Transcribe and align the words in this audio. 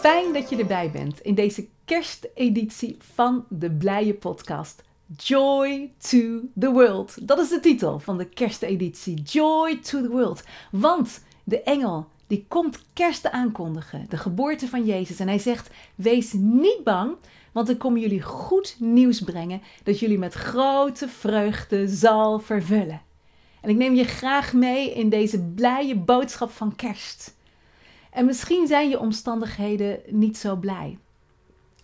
Fijn 0.00 0.32
dat 0.32 0.50
je 0.50 0.56
erbij 0.56 0.90
bent 0.90 1.20
in 1.20 1.34
deze 1.34 1.68
kersteditie 1.84 2.96
van 2.98 3.44
de 3.48 3.70
Blije 3.70 4.14
Podcast. 4.14 4.82
Joy 5.16 5.92
to 5.98 6.40
the 6.58 6.70
World. 6.70 7.28
Dat 7.28 7.38
is 7.38 7.48
de 7.48 7.60
titel 7.60 7.98
van 7.98 8.18
de 8.18 8.28
kersteditie. 8.28 9.22
Joy 9.22 9.76
to 9.76 10.00
the 10.00 10.08
World. 10.08 10.44
Want 10.70 11.24
de 11.44 11.62
engel 11.62 12.06
die 12.26 12.44
komt 12.48 12.84
kerst 12.92 13.30
aankondigen, 13.30 14.06
de 14.08 14.16
geboorte 14.16 14.68
van 14.68 14.84
Jezus. 14.84 15.20
En 15.20 15.28
hij 15.28 15.38
zegt: 15.38 15.70
Wees 15.94 16.32
niet 16.32 16.84
bang, 16.84 17.16
want 17.52 17.68
ik 17.68 17.78
kom 17.78 17.96
jullie 17.96 18.22
goed 18.22 18.76
nieuws 18.78 19.20
brengen 19.20 19.62
dat 19.82 19.98
jullie 19.98 20.18
met 20.18 20.34
grote 20.34 21.08
vreugde 21.08 21.88
zal 21.88 22.38
vervullen. 22.38 23.02
En 23.60 23.70
ik 23.70 23.76
neem 23.76 23.94
je 23.94 24.04
graag 24.04 24.52
mee 24.52 24.92
in 24.92 25.08
deze 25.08 25.42
blije 25.42 25.96
boodschap 25.96 26.50
van 26.50 26.76
kerst. 26.76 27.38
En 28.10 28.24
misschien 28.26 28.66
zijn 28.66 28.88
je 28.88 28.98
omstandigheden 28.98 30.00
niet 30.06 30.36
zo 30.36 30.56
blij. 30.56 30.98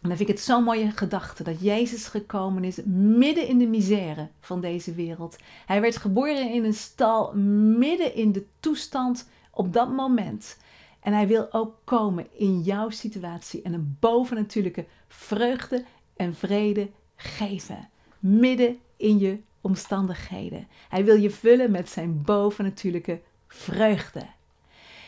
En 0.01 0.09
dan 0.09 0.17
vind 0.17 0.29
ik 0.31 0.37
het 0.37 0.45
zo'n 0.45 0.65
mooie 0.65 0.91
gedachte 0.91 1.43
dat 1.43 1.61
Jezus 1.61 2.07
gekomen 2.07 2.65
is 2.65 2.81
midden 2.85 3.47
in 3.47 3.59
de 3.59 3.67
misère 3.67 4.29
van 4.41 4.61
deze 4.61 4.95
wereld. 4.95 5.37
Hij 5.67 5.81
werd 5.81 5.97
geboren 5.97 6.53
in 6.53 6.65
een 6.65 6.75
stal 6.75 7.35
midden 7.79 8.15
in 8.15 8.33
de 8.33 8.47
toestand 8.61 9.29
op 9.51 9.73
dat 9.73 9.93
moment. 9.93 10.59
En 11.01 11.13
hij 11.13 11.27
wil 11.27 11.53
ook 11.53 11.75
komen 11.85 12.27
in 12.33 12.61
jouw 12.61 12.91
situatie 12.91 13.63
en 13.63 13.73
een 13.73 13.97
bovennatuurlijke 14.01 14.87
vreugde 15.09 15.85
en 16.17 16.35
vrede 16.35 16.91
geven. 17.17 17.89
Midden 18.19 18.79
in 18.97 19.19
je 19.19 19.39
omstandigheden. 19.61 20.69
Hij 20.89 21.05
wil 21.05 21.17
je 21.17 21.31
vullen 21.31 21.71
met 21.71 21.89
zijn 21.89 22.23
bovennatuurlijke 22.23 23.21
vreugde. 23.47 24.27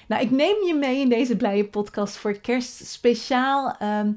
Nou, 0.08 0.22
ik 0.22 0.30
neem 0.30 0.66
je 0.66 0.74
mee 0.74 1.00
in 1.00 1.08
deze 1.08 1.36
blije 1.36 1.64
podcast 1.64 2.16
voor 2.16 2.32
kerst 2.38 2.86
speciaal. 2.86 3.76
Ehm, 3.78 4.12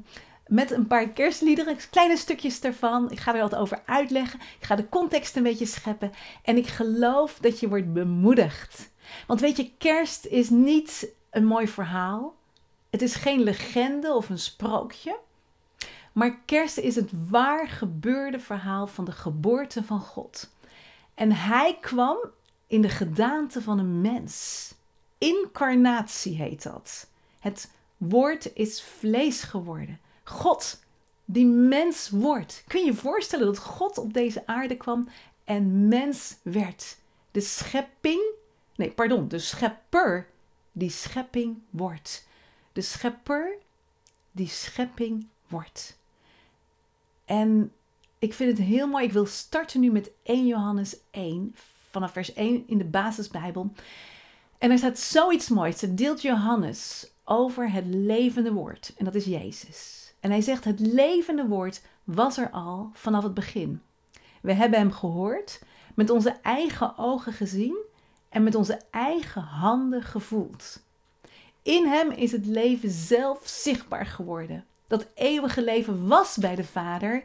met 0.46 0.70
een 0.70 0.86
paar 0.86 1.08
kerstliederen, 1.08 1.76
kleine 1.90 2.16
stukjes 2.16 2.60
ervan. 2.60 3.10
Ik 3.10 3.18
ga 3.18 3.34
er 3.34 3.40
wat 3.40 3.54
over 3.54 3.82
uitleggen. 3.86 4.40
Ik 4.40 4.64
ga 4.64 4.74
de 4.74 4.88
context 4.88 5.36
een 5.36 5.42
beetje 5.42 5.66
scheppen. 5.66 6.12
En 6.42 6.56
ik 6.56 6.66
geloof 6.66 7.38
dat 7.40 7.60
je 7.60 7.68
wordt 7.68 7.92
bemoedigd. 7.92 8.90
Want 9.26 9.40
weet 9.40 9.56
je, 9.56 9.70
kerst 9.78 10.26
is 10.26 10.50
niet 10.50 11.08
een 11.30 11.46
mooi 11.46 11.68
verhaal. 11.68 12.34
Het 12.90 13.02
is 13.02 13.14
geen 13.14 13.42
legende 13.42 14.12
of 14.12 14.28
een 14.28 14.38
sprookje. 14.38 15.18
Maar 16.12 16.38
kerst 16.44 16.78
is 16.78 16.94
het 16.94 17.10
waar 17.28 17.68
gebeurde 17.68 18.40
verhaal 18.40 18.86
van 18.86 19.04
de 19.04 19.12
geboorte 19.12 19.84
van 19.84 20.00
God. 20.00 20.50
En 21.14 21.32
hij 21.32 21.78
kwam 21.80 22.16
in 22.66 22.82
de 22.82 22.88
gedaante 22.88 23.62
van 23.62 23.78
een 23.78 24.00
mens. 24.00 24.68
Incarnatie 25.22 26.36
heet 26.36 26.62
dat. 26.62 27.10
Het 27.40 27.70
woord 27.96 28.54
is 28.54 28.82
vlees 28.82 29.42
geworden. 29.42 30.00
God, 30.24 30.82
die 31.24 31.46
mens 31.46 32.08
wordt. 32.08 32.64
Kun 32.66 32.80
je 32.80 32.86
je 32.86 32.94
voorstellen 32.94 33.46
dat 33.46 33.58
God 33.58 33.98
op 33.98 34.12
deze 34.12 34.46
aarde 34.46 34.76
kwam 34.76 35.08
en 35.44 35.88
mens 35.88 36.36
werd? 36.42 36.98
De 37.30 37.40
schepping, 37.40 38.22
nee, 38.76 38.90
pardon, 38.90 39.28
de 39.28 39.38
schepper 39.38 40.28
die 40.72 40.90
schepping 40.90 41.62
wordt. 41.70 42.26
De 42.72 42.80
schepper 42.80 43.56
die 44.32 44.48
schepping 44.48 45.26
wordt. 45.48 45.98
En 47.24 47.72
ik 48.18 48.34
vind 48.34 48.58
het 48.58 48.66
heel 48.66 48.86
mooi. 48.86 49.04
Ik 49.04 49.12
wil 49.12 49.26
starten 49.26 49.80
nu 49.80 49.90
met 49.90 50.10
1 50.22 50.46
Johannes 50.46 50.96
1, 51.10 51.54
vanaf 51.90 52.12
vers 52.12 52.32
1 52.32 52.64
in 52.66 52.78
de 52.78 52.84
basisbijbel. 52.84 53.72
En 54.62 54.70
er 54.70 54.78
staat 54.78 54.98
zoiets 54.98 55.48
moois. 55.48 55.82
Er 55.82 55.96
deelt 55.96 56.22
Johannes 56.22 57.12
over 57.24 57.72
het 57.72 57.84
levende 57.86 58.52
woord. 58.52 58.92
En 58.96 59.04
dat 59.04 59.14
is 59.14 59.24
Jezus. 59.24 60.12
En 60.20 60.30
hij 60.30 60.40
zegt: 60.40 60.64
Het 60.64 60.80
levende 60.80 61.46
woord 61.46 61.82
was 62.04 62.38
er 62.38 62.50
al 62.50 62.90
vanaf 62.92 63.22
het 63.22 63.34
begin. 63.34 63.82
We 64.40 64.52
hebben 64.52 64.78
hem 64.78 64.92
gehoord, 64.92 65.62
met 65.94 66.10
onze 66.10 66.36
eigen 66.42 66.98
ogen 66.98 67.32
gezien 67.32 67.76
en 68.28 68.42
met 68.42 68.54
onze 68.54 68.80
eigen 68.90 69.42
handen 69.42 70.02
gevoeld. 70.02 70.82
In 71.62 71.86
hem 71.86 72.10
is 72.10 72.32
het 72.32 72.46
leven 72.46 72.90
zelf 72.90 73.40
zichtbaar 73.44 74.06
geworden. 74.06 74.64
Dat 74.86 75.06
eeuwige 75.14 75.62
leven 75.62 76.08
was 76.08 76.36
bij 76.36 76.54
de 76.54 76.64
Vader 76.64 77.22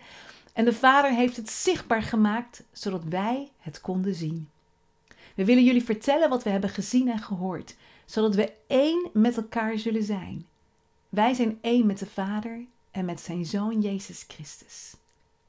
en 0.54 0.66
de 0.66 0.74
Vader 0.74 1.12
heeft 1.12 1.38
het 1.38 1.50
zichtbaar 1.50 2.02
gemaakt 2.02 2.64
zodat 2.72 3.04
wij 3.04 3.52
het 3.60 3.82
konden 3.82 4.16
zien. 4.16 4.50
We 5.38 5.46
willen 5.46 5.64
jullie 5.64 5.84
vertellen 5.84 6.30
wat 6.30 6.44
we 6.44 6.50
hebben 6.50 6.70
gezien 6.70 7.10
en 7.10 7.20
gehoord, 7.20 7.76
zodat 8.06 8.36
we 8.36 8.54
één 8.68 9.10
met 9.14 9.38
elkaar 9.38 9.78
zullen 9.78 10.04
zijn. 10.04 10.46
Wij 11.10 11.34
zijn 11.34 11.58
één 11.62 11.86
met 11.86 12.00
de 12.00 12.06
Vader 12.06 12.66
en 12.92 13.06
met 13.06 13.20
zijn 13.20 13.46
zoon 13.46 13.82
Jezus 13.82 14.26
Christus. 14.28 14.96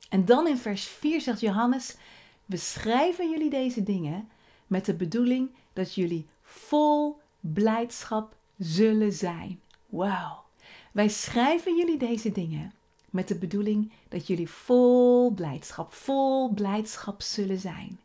En 0.09 0.25
dan 0.25 0.47
in 0.47 0.56
vers 0.56 0.84
4 0.84 1.21
zegt 1.21 1.41
Johannes: 1.41 1.97
We 2.44 2.56
schrijven 2.56 3.31
jullie 3.31 3.50
deze 3.50 3.82
dingen 3.82 4.28
met 4.66 4.84
de 4.84 4.94
bedoeling 4.94 5.50
dat 5.72 5.94
jullie 5.94 6.27
vol 6.43 7.21
blijdschap 7.41 8.37
zullen 8.59 9.12
zijn. 9.12 9.60
Wauw. 9.87 10.44
Wij 10.93 11.09
schrijven 11.09 11.77
jullie 11.77 11.98
deze 11.98 12.32
dingen 12.32 12.72
met 13.10 13.28
de 13.28 13.38
bedoeling 13.38 13.93
dat 14.09 14.27
jullie 14.27 14.48
vol 14.48 15.31
blijdschap, 15.31 15.93
vol 15.93 16.48
blijdschap 16.48 17.22
zullen 17.22 17.59
zijn. 17.59 17.98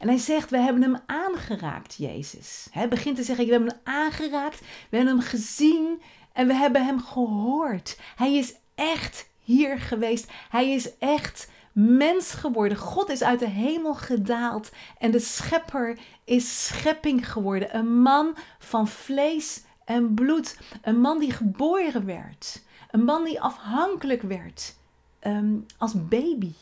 En 0.00 0.08
hij 0.08 0.18
zegt, 0.18 0.50
we 0.50 0.58
hebben 0.58 0.82
hem 0.82 1.00
aangeraakt, 1.06 1.94
Jezus. 1.98 2.68
Hij 2.70 2.88
begint 2.88 3.16
te 3.16 3.22
zeggen, 3.22 3.44
we 3.46 3.52
hebben 3.52 3.68
hem 3.68 3.94
aangeraakt, 3.94 4.60
we 4.90 4.96
hebben 4.96 5.16
hem 5.16 5.26
gezien 5.26 6.02
en 6.32 6.46
we 6.46 6.54
hebben 6.54 6.84
hem 6.84 7.00
gehoord. 7.00 7.98
Hij 8.16 8.34
is 8.34 8.54
echt 8.74 9.28
hier 9.40 9.78
geweest. 9.78 10.30
Hij 10.48 10.70
is 10.70 10.98
echt 10.98 11.50
mens 11.72 12.30
geworden. 12.30 12.78
God 12.78 13.08
is 13.08 13.22
uit 13.22 13.38
de 13.38 13.48
hemel 13.48 13.94
gedaald 13.94 14.70
en 14.98 15.10
de 15.10 15.18
schepper 15.18 15.98
is 16.24 16.66
schepping 16.66 17.32
geworden. 17.32 17.76
Een 17.76 18.00
man 18.00 18.36
van 18.58 18.88
vlees 18.88 19.62
en 19.84 20.14
bloed. 20.14 20.58
Een 20.82 21.00
man 21.00 21.18
die 21.18 21.32
geboren 21.32 22.04
werd. 22.04 22.62
Een 22.90 23.04
man 23.04 23.24
die 23.24 23.40
afhankelijk 23.40 24.22
werd 24.22 24.76
ehm, 25.18 25.54
als 25.78 26.08
baby. 26.08 26.52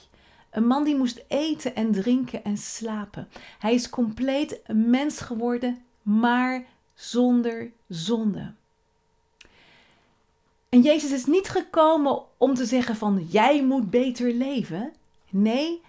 Een 0.53 0.67
man 0.67 0.85
die 0.85 0.97
moest 0.97 1.25
eten 1.29 1.75
en 1.75 1.93
drinken 1.93 2.45
en 2.45 2.57
slapen. 2.57 3.29
Hij 3.59 3.75
is 3.75 3.89
compleet 3.89 4.61
een 4.65 4.91
mens 4.91 5.21
geworden, 5.21 5.83
maar 6.03 6.65
zonder 6.95 7.71
zonde. 7.89 8.53
En 10.69 10.81
Jezus 10.81 11.11
is 11.13 11.27
niet 11.27 11.49
gekomen 11.49 12.23
om 12.37 12.55
te 12.55 12.65
zeggen 12.65 12.97
van 12.97 13.27
jij 13.31 13.65
moet 13.65 13.91
beter 13.91 14.33
leven. 14.33 14.93
Nee, 15.31 15.81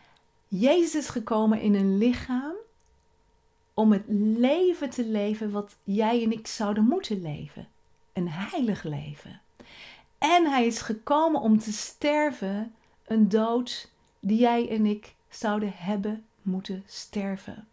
Jezus 0.48 0.96
is 0.96 1.10
gekomen 1.10 1.62
in 1.62 1.76
een 1.76 1.98
lichaam 1.98 2.54
om 3.74 3.92
het 3.92 4.04
leven 4.38 4.90
te 4.90 5.06
leven 5.06 5.52
wat 5.52 5.76
jij 5.84 6.24
en 6.24 6.32
ik 6.32 6.48
zouden 6.48 6.84
moeten 6.84 7.22
leven. 7.22 7.68
Een 8.14 8.30
heilig 8.30 8.84
leven. 8.84 9.42
En 10.18 10.46
hij 10.46 10.66
is 10.66 10.82
gekomen 10.82 11.42
om 11.42 11.60
te 11.60 11.72
sterven 11.72 12.74
een 13.06 13.30
dood 13.30 13.92
die 14.26 14.40
jij 14.40 14.70
en 14.70 14.86
ik 14.86 15.16
zouden 15.30 15.74
hebben 15.76 16.26
moeten 16.42 16.84
sterven. 16.86 17.68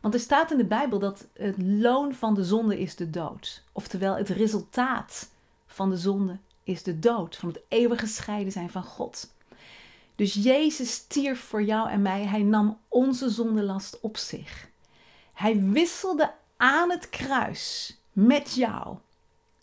Want 0.00 0.14
er 0.14 0.20
staat 0.20 0.50
in 0.50 0.56
de 0.56 0.64
Bijbel 0.64 0.98
dat 0.98 1.26
het 1.32 1.62
loon 1.62 2.14
van 2.14 2.34
de 2.34 2.44
zonde 2.44 2.80
is 2.80 2.96
de 2.96 3.10
dood. 3.10 3.62
Oftewel, 3.72 4.16
het 4.16 4.28
resultaat 4.28 5.30
van 5.66 5.90
de 5.90 5.96
zonde 5.96 6.38
is 6.64 6.82
de 6.82 6.98
dood, 6.98 7.36
van 7.36 7.48
het 7.48 7.60
eeuwige 7.68 8.06
scheiden 8.06 8.52
zijn 8.52 8.70
van 8.70 8.82
God. 8.82 9.34
Dus 10.14 10.34
Jezus 10.34 10.92
stierf 10.92 11.40
voor 11.40 11.62
jou 11.62 11.90
en 11.90 12.02
mij. 12.02 12.22
Hij 12.22 12.42
nam 12.42 12.78
onze 12.88 13.30
zondelast 13.30 14.00
op 14.00 14.16
zich. 14.16 14.68
Hij 15.32 15.62
wisselde 15.62 16.32
aan 16.56 16.90
het 16.90 17.10
kruis 17.10 17.96
met 18.12 18.54
jou 18.54 18.96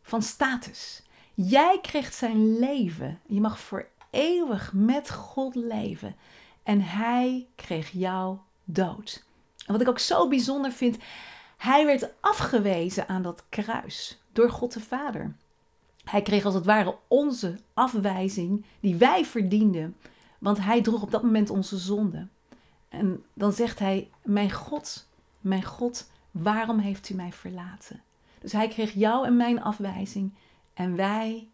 van 0.01 0.21
status. 0.21 1.03
Jij 1.33 1.79
kreeg 1.81 2.13
zijn 2.13 2.59
leven. 2.59 3.19
Je 3.25 3.39
mag 3.39 3.59
voor 3.59 3.87
eeuwig 4.09 4.73
met 4.73 5.11
God 5.11 5.55
leven. 5.55 6.15
En 6.63 6.81
hij 6.81 7.47
kreeg 7.55 7.89
jouw 7.91 8.43
dood. 8.63 9.23
En 9.65 9.73
wat 9.73 9.81
ik 9.81 9.89
ook 9.89 9.99
zo 9.99 10.27
bijzonder 10.27 10.71
vind, 10.71 10.97
hij 11.57 11.85
werd 11.85 12.09
afgewezen 12.19 13.07
aan 13.07 13.21
dat 13.21 13.43
kruis 13.49 14.21
door 14.31 14.49
God 14.49 14.73
de 14.73 14.79
Vader. 14.79 15.35
Hij 16.03 16.21
kreeg 16.21 16.45
als 16.45 16.53
het 16.53 16.65
ware 16.65 16.97
onze 17.07 17.57
afwijzing, 17.73 18.65
die 18.79 18.95
wij 18.95 19.25
verdienden, 19.25 19.95
Want 20.39 20.59
hij 20.59 20.81
droeg 20.81 21.01
op 21.01 21.11
dat 21.11 21.23
moment 21.23 21.49
onze 21.49 21.77
zonde. 21.77 22.27
En 22.89 23.23
dan 23.33 23.51
zegt 23.51 23.79
hij: 23.79 24.09
Mijn 24.23 24.51
God, 24.51 25.07
mijn 25.41 25.63
God, 25.63 26.11
waarom 26.31 26.79
heeft 26.79 27.09
u 27.09 27.15
mij 27.15 27.31
verlaten? 27.31 28.01
Dus 28.41 28.51
hij 28.51 28.67
kreeg 28.67 28.93
jou 28.93 29.25
en 29.25 29.37
mijn 29.37 29.61
afwijzing. 29.61 30.33
En 30.73 30.95
wij, 30.95 31.47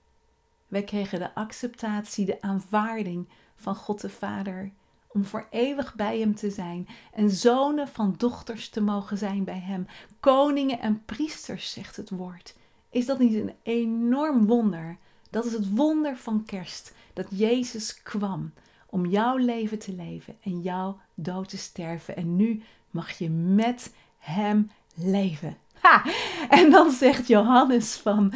wij 0.68 0.84
kregen 0.84 1.20
de 1.20 1.36
acceptatie, 1.36 2.26
de 2.26 2.42
aanvaarding 2.42 3.28
van 3.56 3.76
God 3.76 4.02
de 4.02 4.10
Vader. 4.10 4.72
Om 5.08 5.26
voor 5.26 5.48
eeuwig 5.50 5.96
bij 5.96 6.20
Hem 6.20 6.36
te 6.36 6.50
zijn. 6.50 6.88
En 7.14 7.30
zonen 7.30 7.88
van 7.88 8.16
dochters 8.18 8.70
te 8.70 8.82
mogen 8.82 9.18
zijn 9.18 9.44
bij 9.44 9.60
Hem. 9.60 9.88
Koningen 10.20 10.80
en 10.80 11.06
priesters, 11.06 11.72
zegt 11.72 11.96
het 11.96 12.10
woord. 12.10 12.56
Is 12.90 13.06
dat 13.06 13.20
niet 13.20 13.34
een 13.34 13.54
enorm 13.64 14.46
wonder? 14.46 14.98
Dat 15.30 15.46
is 15.46 15.54
het 15.54 15.76
wonder 15.76 16.18
van 16.18 16.46
kerst. 16.46 16.94
Dat 17.14 17.28
Jezus 17.30 18.02
kwam 18.02 18.54
om 18.86 19.06
jouw 19.06 19.38
leven 19.38 19.80
te 19.80 19.94
leven 19.94 20.38
en 20.42 20.62
jouw 20.62 21.00
dood 21.14 21.50
te 21.50 21.58
sterven. 21.58 22.16
En 22.16 22.36
nu 22.36 22.64
mag 22.92 23.12
je 23.12 23.30
met 23.30 23.94
Hem 24.18 24.72
leven. 24.96 25.58
Ha! 25.80 26.04
En 26.50 26.72
dan 26.72 26.92
zegt 26.92 27.28
Johannes 27.28 27.96
van, 27.96 28.34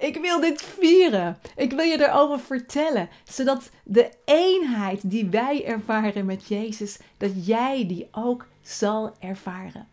ik 0.00 0.16
wil 0.16 0.40
dit 0.40 0.62
vieren. 0.62 1.38
Ik 1.56 1.72
wil 1.72 1.84
je 1.84 2.08
erover 2.08 2.40
vertellen. 2.40 3.08
Zodat 3.24 3.70
de 3.84 4.10
eenheid 4.24 5.10
die 5.10 5.26
wij 5.26 5.64
ervaren 5.64 6.26
met 6.26 6.48
Jezus, 6.48 6.98
dat 7.16 7.46
jij 7.46 7.86
die 7.86 8.08
ook 8.12 8.46
zal 8.62 9.14
ervaren. 9.18 9.88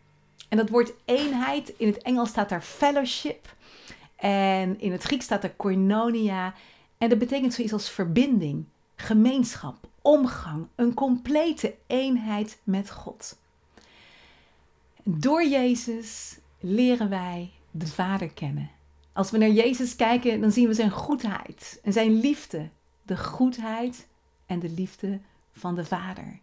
En 0.50 0.58
dat 0.58 0.70
woord 0.70 0.94
eenheid, 1.06 1.74
in 1.78 1.88
het 1.88 2.02
Engels 2.02 2.30
staat 2.30 2.50
daar 2.50 2.62
fellowship. 2.62 3.56
En 4.16 4.80
in 4.80 4.92
het 4.92 5.04
Grieks 5.04 5.26
staat 5.26 5.44
er 5.44 5.54
koinonia. 5.54 6.54
En 6.98 7.10
dat 7.10 7.20
betekent 7.20 7.54
zoiets 7.54 7.74
als 7.74 7.90
verbinding, 7.90 8.66
gemeenschap, 8.96 9.76
omgang, 10.02 10.68
een 10.76 10.94
complete 10.94 11.76
eenheid 11.88 12.58
met 12.64 12.92
God. 12.92 13.38
Door 15.04 15.46
Jezus 15.46 16.38
leren 16.60 17.10
wij 17.10 17.52
de 17.72 17.88
Vader 17.88 18.30
kennen. 18.30 18.70
Als 19.18 19.32
we 19.32 19.38
naar 19.38 19.50
Jezus 19.50 19.96
kijken, 19.96 20.42
dan 20.42 20.52
zien 20.52 20.68
we 20.68 20.74
zijn 20.74 20.92
goedheid 20.92 21.80
en 21.84 21.94
zijn 21.94 22.20
liefde. 22.20 22.70
De 23.04 23.18
goedheid 23.18 24.08
en 24.46 24.60
de 24.60 24.70
liefde 24.70 25.20
van 25.52 25.76
de 25.76 25.86
Vader. 25.86 26.40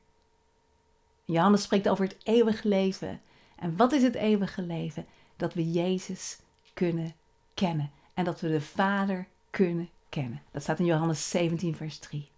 Johannes 1.25 1.63
spreekt 1.63 1.89
over 1.89 2.05
het 2.05 2.17
eeuwige 2.23 2.69
leven. 2.69 3.21
En 3.57 3.77
wat 3.77 3.93
is 3.93 4.03
het 4.03 4.15
eeuwige 4.15 4.63
leven? 4.63 5.07
Dat 5.37 5.55
we 5.55 5.71
Jezus 5.71 6.39
kunnen 6.73 7.15
kennen 7.55 7.91
en 8.15 8.25
dat 8.25 8.41
we 8.41 8.49
de 8.49 8.61
Vader 8.61 9.29
kunnen 9.51 9.89
kennen. 10.09 10.43
Dat 10.51 10.63
staat 10.63 10.79
in 10.79 10.85
Johannes 10.85 11.31
17, 11.31 11.77
vers 11.77 11.99
3. 11.99 12.29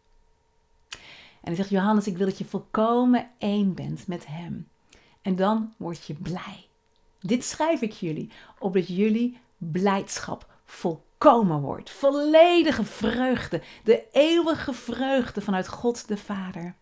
En 0.91 0.99
hij 1.41 1.55
zegt: 1.55 1.71
Johannes, 1.71 2.07
ik 2.07 2.17
wil 2.17 2.27
dat 2.27 2.39
je 2.39 2.45
volkomen 2.45 3.31
één 3.39 3.75
bent 3.75 4.07
met 4.07 4.27
Hem. 4.27 4.69
En 5.23 5.37
dan 5.37 5.75
word 5.77 6.07
je 6.07 6.15
blij. 6.15 6.67
Dit 7.21 7.45
schrijf 7.45 7.81
ik 7.81 7.93
jullie, 7.93 8.31
opdat 8.59 8.89
jullie 8.89 9.39
blijdschap 9.59 10.47
volkomen 10.65 11.61
wordt. 11.61 11.91
Volledige 11.91 12.85
vreugde, 12.85 13.63
de 13.85 14.05
eeuwige 14.13 14.73
vreugde 14.73 15.41
vanuit 15.41 15.69
God 15.69 16.09
de 16.09 16.17
Vader. 16.17 16.75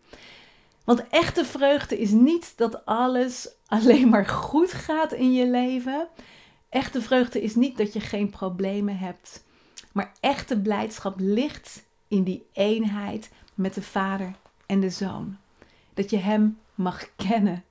Want 0.83 1.07
echte 1.09 1.45
vreugde 1.45 1.99
is 1.99 2.11
niet 2.11 2.53
dat 2.55 2.85
alles 2.85 3.49
alleen 3.67 4.09
maar 4.09 4.25
goed 4.25 4.71
gaat 4.71 5.11
in 5.11 5.33
je 5.33 5.47
leven. 5.47 6.07
Echte 6.69 7.01
vreugde 7.01 7.41
is 7.41 7.55
niet 7.55 7.77
dat 7.77 7.93
je 7.93 7.99
geen 7.99 8.29
problemen 8.29 8.97
hebt. 8.97 9.43
Maar 9.91 10.11
echte 10.19 10.61
blijdschap 10.61 11.15
ligt 11.17 11.83
in 12.07 12.23
die 12.23 12.45
eenheid 12.53 13.31
met 13.53 13.73
de 13.73 13.81
Vader 13.81 14.33
en 14.65 14.79
de 14.79 14.89
Zoon. 14.89 15.37
Dat 15.93 16.09
je 16.09 16.17
Hem 16.17 16.59
mag 16.75 17.09
kennen. 17.15 17.63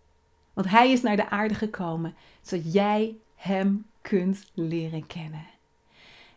Want 0.53 0.69
Hij 0.69 0.93
is 0.93 1.03
naar 1.03 1.17
de 1.17 1.31
aarde 1.31 1.55
gekomen, 1.55 2.15
zodat 2.43 2.73
jij 2.73 3.17
Hem 3.35 3.87
kunt 4.09 4.51
leren 4.55 5.06
kennen. 5.06 5.47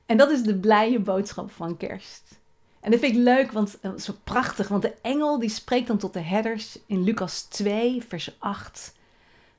En 0.06 0.18
dat 0.18 0.31
is 0.31 0.44
de 0.44 0.60
blije 0.60 1.00
boodschap 1.00 1.52
van 1.52 1.78
kerst. 1.78 2.40
En 2.80 2.92
dat 2.92 3.00
vind 3.00 3.16
ik 3.16 3.24
leuk, 3.24 3.52
want 3.52 3.78
uh, 3.81 3.98
zo 3.98 4.14
prachtig, 4.24 4.68
want 4.68 4.81
de 4.81 4.96
engel 5.02 5.40
die 5.40 5.50
spreekt 5.50 5.88
dan 5.88 5.98
tot 5.98 6.14
de 6.14 6.19
herders 6.19 6.80
in 6.86 7.04
Lucas 7.04 7.44
2, 7.44 8.04
vers 8.08 8.36
8 8.40 8.96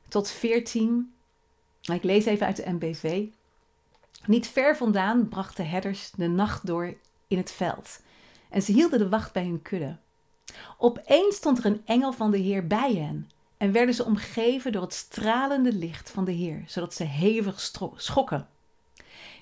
tot 0.08 0.31
14. 0.31 1.12
Ik 1.82 2.02
lees 2.02 2.25
even 2.25 2.46
uit 2.46 2.56
de 2.56 2.70
MBV. 2.70 3.26
Niet 4.26 4.46
ver 4.46 4.76
vandaan 4.76 5.28
brachten 5.28 5.69
herders 5.69 6.11
de 6.11 6.28
nacht 6.28 6.66
door 6.66 6.94
in 7.26 7.37
het 7.37 7.50
veld. 7.50 8.00
En 8.50 8.62
ze 8.62 8.72
hielden 8.72 8.99
de 8.99 9.08
wacht 9.08 9.32
bij 9.32 9.44
hun 9.44 9.62
kudde. 9.62 9.96
Opeens 10.78 11.37
stond 11.37 11.58
er 11.58 11.66
een 11.66 11.82
engel 11.84 12.12
van 12.12 12.31
de 12.31 12.38
Heer 12.38 12.66
bij 12.66 12.94
hen 12.94 13.31
en 13.58 13.72
werden 13.72 13.94
ze 13.94 14.05
omgeven 14.05 14.72
door 14.72 14.82
het 14.82 14.93
stralende 14.93 15.72
licht 15.72 16.10
van 16.10 16.25
de 16.25 16.32
Heer, 16.32 16.62
zodat 16.66 16.94
ze 16.94 17.05
hevig 17.05 17.70
schokken. 17.96 18.49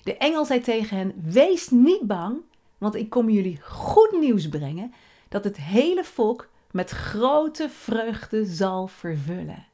De 0.03 0.17
engel 0.17 0.45
zei 0.45 0.59
tegen 0.59 0.97
hen: 0.97 1.13
Wees 1.23 1.69
niet 1.69 2.01
bang, 2.01 2.37
want 2.77 2.95
ik 2.95 3.09
kom 3.09 3.29
jullie 3.29 3.59
goed 3.61 4.17
nieuws 4.19 4.49
brengen 4.49 4.93
dat 5.29 5.43
het 5.43 5.57
hele 5.57 6.03
volk 6.03 6.49
met 6.71 6.89
grote 6.89 7.69
vreugde 7.69 8.45
zal 8.45 8.87
vervullen. 8.87 9.65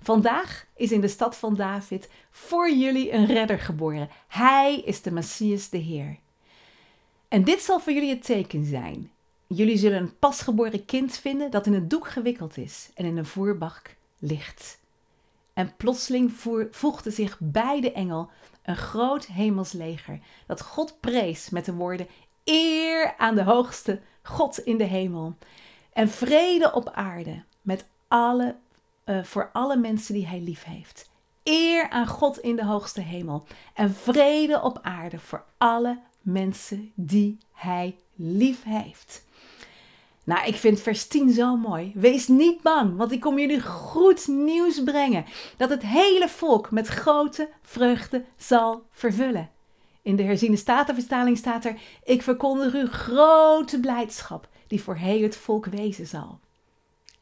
Vandaag 0.00 0.66
is 0.76 0.92
in 0.92 1.00
de 1.00 1.08
stad 1.08 1.36
van 1.36 1.54
David 1.54 2.10
voor 2.30 2.70
jullie 2.70 3.12
een 3.12 3.26
redder 3.26 3.58
geboren. 3.58 4.08
Hij 4.28 4.80
is 4.80 5.02
de 5.02 5.10
Messias, 5.10 5.68
de 5.68 5.78
Heer. 5.78 6.18
En 7.28 7.44
dit 7.44 7.60
zal 7.60 7.80
voor 7.80 7.92
jullie 7.92 8.10
het 8.10 8.24
teken 8.24 8.64
zijn. 8.64 9.10
Jullie 9.54 9.76
zullen 9.76 9.98
een 9.98 10.18
pasgeboren 10.18 10.84
kind 10.84 11.16
vinden 11.16 11.50
dat 11.50 11.66
in 11.66 11.74
een 11.74 11.88
doek 11.88 12.08
gewikkeld 12.08 12.56
is 12.56 12.90
en 12.94 13.04
in 13.04 13.16
een 13.16 13.26
voerbak 13.26 13.96
ligt. 14.18 14.78
En 15.52 15.76
plotseling 15.76 16.32
voegde 16.70 17.10
zich 17.10 17.36
bij 17.40 17.80
de 17.80 17.92
engel 17.92 18.30
een 18.62 18.76
groot 18.76 19.26
hemelsleger 19.26 20.20
dat 20.46 20.62
God 20.62 21.00
prees 21.00 21.50
met 21.50 21.64
de 21.64 21.72
woorden: 21.72 22.06
Eer 22.44 23.14
aan 23.16 23.34
de 23.34 23.42
hoogste 23.42 24.00
God 24.22 24.58
in 24.58 24.78
de 24.78 24.84
hemel 24.84 25.36
en 25.92 26.08
vrede 26.08 26.72
op 26.72 26.90
aarde 26.90 27.42
met 27.62 27.86
alle, 28.08 28.56
uh, 29.04 29.24
voor 29.24 29.50
alle 29.52 29.76
mensen 29.76 30.14
die 30.14 30.26
hij 30.26 30.40
lief 30.40 30.64
heeft. 30.64 31.10
Eer 31.42 31.90
aan 31.90 32.06
God 32.06 32.38
in 32.38 32.56
de 32.56 32.64
hoogste 32.64 33.00
hemel 33.00 33.46
en 33.74 33.94
vrede 33.94 34.62
op 34.62 34.78
aarde 34.82 35.18
voor 35.18 35.44
alle 35.58 35.98
mensen 36.20 36.92
die 36.94 37.38
hij 37.52 37.96
lief 38.14 38.62
heeft. 38.62 39.23
Nou, 40.24 40.46
ik 40.46 40.54
vind 40.54 40.80
vers 40.80 41.06
10 41.06 41.30
zo 41.30 41.56
mooi. 41.56 41.92
Wees 41.94 42.28
niet 42.28 42.62
bang, 42.62 42.96
want 42.96 43.12
ik 43.12 43.20
kom 43.20 43.38
jullie 43.38 43.62
goed 43.62 44.28
nieuws 44.28 44.82
brengen. 44.82 45.24
Dat 45.56 45.70
het 45.70 45.82
hele 45.82 46.28
volk 46.28 46.70
met 46.70 46.86
grote 46.86 47.48
vreugde 47.62 48.24
zal 48.36 48.86
vervullen. 48.90 49.50
In 50.02 50.16
de 50.16 50.22
herziene 50.22 50.56
statenvertaling 50.56 51.38
staat 51.38 51.64
er: 51.64 51.78
Ik 52.04 52.22
verkondig 52.22 52.74
u 52.74 52.86
grote 52.86 53.80
blijdschap, 53.80 54.48
die 54.66 54.82
voor 54.82 54.96
heel 54.96 55.22
het 55.22 55.36
volk 55.36 55.66
wezen 55.66 56.06
zal. 56.06 56.38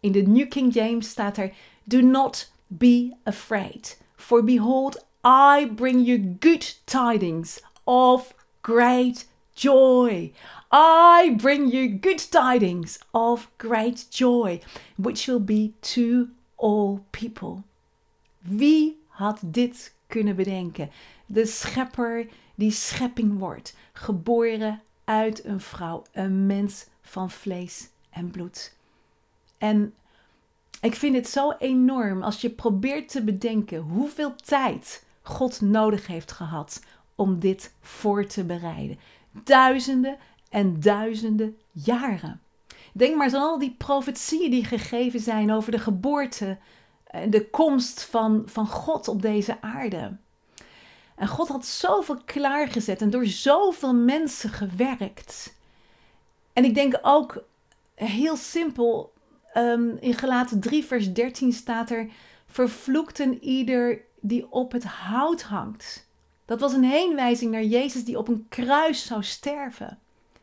In 0.01 0.13
de 0.13 0.23
New 0.23 0.49
King 0.49 0.75
James 0.75 1.09
staat 1.09 1.37
er: 1.37 1.53
Do 1.85 2.01
not 2.01 2.53
be 2.67 3.17
afraid, 3.23 4.01
for 4.17 4.45
behold, 4.45 5.07
I 5.25 5.67
bring 5.75 6.07
you 6.07 6.37
good 6.41 6.81
tidings 6.85 7.63
of 7.85 8.35
great 8.61 9.29
joy. 9.55 10.33
I 10.73 11.35
bring 11.37 11.71
you 11.71 11.99
good 12.01 12.31
tidings 12.31 12.99
of 13.11 13.51
great 13.59 14.07
joy, 14.11 14.61
which 14.97 15.27
will 15.27 15.45
be 15.45 15.73
to 15.81 16.29
all 16.57 17.05
people. 17.11 17.63
Wie 18.39 18.97
had 19.09 19.39
dit 19.43 19.95
kunnen 20.07 20.37
bedenken? 20.37 20.91
De 21.27 21.47
schepper 21.47 22.27
die 22.55 22.71
schepping 22.71 23.39
wordt, 23.39 23.77
geboren 23.93 24.83
uit 25.05 25.45
een 25.45 25.61
vrouw, 25.61 26.03
een 26.13 26.47
mens 26.47 26.87
van 27.03 27.31
vlees 27.31 27.89
en 28.11 28.31
bloed. 28.31 28.77
En 29.59 29.95
ik 30.81 30.95
vind 30.95 31.15
het 31.15 31.29
zo 31.29 31.53
enorm 31.59 32.23
als 32.23 32.41
je 32.41 32.51
probeert 32.51 33.09
te 33.09 33.25
bedenken 33.25 33.79
hoeveel 33.79 34.35
tijd 34.35 35.05
God 35.23 35.61
nodig 35.61 36.07
heeft 36.07 36.33
gehad 36.33 36.83
om 37.15 37.39
dit 37.39 37.75
voor 37.81 38.27
te 38.27 38.45
bereiden. 38.45 38.99
Duizenden 39.45 40.19
en 40.53 40.81
duizenden 40.81 41.57
jaren. 41.71 42.41
Denk 42.93 43.17
maar 43.17 43.25
eens 43.25 43.35
aan 43.35 43.43
al 43.43 43.59
die 43.59 43.75
profetieën 43.79 44.51
die 44.51 44.65
gegeven 44.65 45.21
zijn 45.21 45.53
over 45.53 45.73
de 45.73 45.79
geboorte 45.79 46.59
en 47.05 47.31
de 47.31 47.51
komst 47.51 48.03
van, 48.03 48.43
van 48.47 48.67
God 48.67 49.09
op 49.09 49.23
deze 49.23 49.61
aarde. 49.61 50.17
En 51.17 51.29
God 51.29 51.49
had 51.49 51.67
zoveel 51.67 52.19
klaargezet 52.25 53.01
en 53.01 53.11
door 53.11 53.27
zoveel 53.27 53.95
mensen 53.95 54.51
gewerkt. 54.51 55.57
En 56.53 56.65
ik 56.65 56.75
denk 56.75 56.99
ook 57.03 57.45
heel 57.95 58.37
simpel, 58.37 59.13
um, 59.55 59.97
in 60.01 60.15
Gelaten 60.15 60.61
3 60.61 60.85
vers 60.85 61.13
13 61.13 61.53
staat 61.53 61.91
er, 61.91 62.11
vervloekten 62.47 63.45
ieder 63.45 64.01
die 64.21 64.53
op 64.53 64.73
het 64.73 64.85
hout 64.85 65.43
hangt. 65.43 66.11
Dat 66.45 66.61
was 66.61 66.73
een 66.73 66.85
heenwijzing 66.85 67.51
naar 67.51 67.65
Jezus 67.65 68.05
die 68.05 68.19
op 68.19 68.29
een 68.29 68.47
kruis 68.49 69.07
zou 69.07 69.23
sterven. 69.23 70.02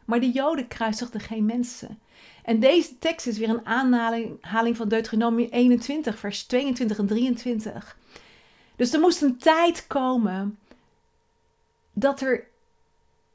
Maar 0.10 0.20
de 0.20 0.32
Joden 0.32 0.68
kruisigden 0.68 1.20
geen 1.20 1.46
mensen. 1.46 2.00
En 2.44 2.60
deze 2.60 2.98
tekst 2.98 3.28
is 3.28 3.38
weer 3.38 3.50
een 3.50 3.66
aanhaling 3.66 4.78
van 4.78 4.88
Deuteronomie 4.88 5.50
21, 5.50 6.20
vers 6.20 6.44
22 6.44 6.98
en 6.98 7.08
23. 7.08 7.98
Dus 8.76 8.94
er 8.94 9.00
moest 9.00 9.22
een 9.22 9.38
tijd 9.38 9.88
komen 9.88 10.58
dat, 11.94 12.22
er, 12.22 12.48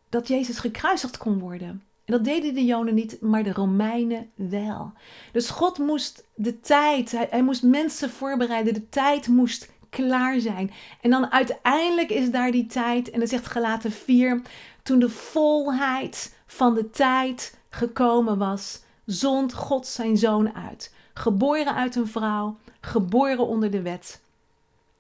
dat 0.09 0.29
Jezus 0.29 0.59
gekruisigd 0.59 1.17
kon 1.17 1.39
worden. 1.39 1.83
En 2.05 2.13
dat 2.13 2.25
deden 2.25 2.55
de 2.55 2.65
Joden 2.65 2.95
niet, 2.95 3.21
maar 3.21 3.43
de 3.43 3.53
Romeinen 3.53 4.31
wel. 4.35 4.93
Dus 5.33 5.51
God 5.51 5.79
moest 5.79 6.25
de 6.35 6.61
tijd, 6.61 7.11
hij, 7.31 7.43
moest 7.43 7.63
mensen 7.63 8.11
voorbereiden, 8.11 8.75
de 8.75 8.89
tijd 8.89 9.29
moest 9.29 9.71
klaar 9.91 10.41
zijn. 10.41 10.71
En 11.01 11.11
dan 11.11 11.33
uiteindelijk 11.33 12.11
is 12.11 12.31
daar 12.31 12.51
die 12.51 12.67
tijd, 12.67 13.11
en 13.11 13.19
dan 13.19 13.29
zegt 13.29 13.47
gelaten 13.47 13.93
4, 13.93 14.43
toen 14.83 14.99
de 14.99 15.11
volheid 15.11 16.35
van 16.55 16.75
de 16.75 16.91
tijd 16.91 17.59
gekomen 17.71 18.39
was, 18.39 18.83
zond 19.05 19.55
God 19.55 19.87
zijn 19.87 20.17
zoon 20.17 20.55
uit, 20.55 20.95
geboren 21.15 21.75
uit 21.75 21.97
een 21.97 22.09
vrouw, 22.09 22.57
geboren 22.81 23.47
onder 23.47 23.71
de 23.71 23.83
wet, 23.83 24.21